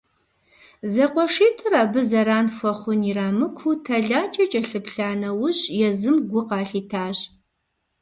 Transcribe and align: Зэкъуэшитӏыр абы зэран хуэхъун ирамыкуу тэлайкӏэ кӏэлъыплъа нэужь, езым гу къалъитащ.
Зэкъуэшитӏыр 0.93 1.73
абы 1.81 2.01
зэран 2.09 2.47
хуэхъун 2.55 2.99
ирамыкуу 3.09 3.75
тэлайкӏэ 3.85 4.45
кӏэлъыплъа 4.51 5.09
нэужь, 5.21 5.63
езым 5.87 6.17
гу 6.29 6.41
къалъитащ. 6.49 7.17